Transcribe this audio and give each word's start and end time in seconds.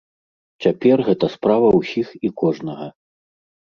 Цяпер 0.65 0.97
гэта 1.11 1.25
справа 1.35 1.69
ўсіх 1.79 2.07
і 2.29 2.33
кожнага! 2.43 2.87